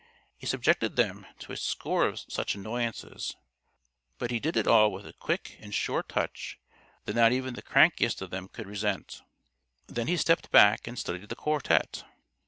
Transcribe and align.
He 0.35 0.47
subjected 0.47 0.95
them 0.95 1.27
to 1.41 1.51
a 1.51 1.57
score 1.57 2.07
of 2.07 2.21
such 2.21 2.55
annoyances, 2.55 3.35
but 4.17 4.31
he 4.31 4.39
did 4.39 4.57
it 4.57 4.65
all 4.65 4.91
with 4.91 5.05
a 5.05 5.13
quick 5.13 5.57
and 5.59 5.75
sure 5.75 6.01
touch 6.01 6.57
that 7.05 7.15
not 7.15 7.31
even 7.33 7.53
the 7.53 7.61
crankiest 7.61 8.19
of 8.19 8.31
them 8.31 8.47
could 8.47 8.65
resent. 8.65 9.21
Then 9.85 10.07
he 10.07 10.17
stepped 10.17 10.49
back 10.49 10.87
and 10.87 10.97
studied 10.97 11.29
the 11.29 11.35
quartet. 11.35 12.03